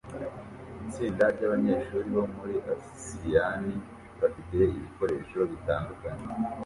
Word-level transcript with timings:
Itsinda 0.85 1.23
ryabanyeshuri 1.35 2.07
bo 2.15 2.23
muri 2.35 2.55
asiyani 2.73 3.75
bafite 4.19 4.57
ibikoresho 4.77 5.39
bitandukanye 5.51 6.25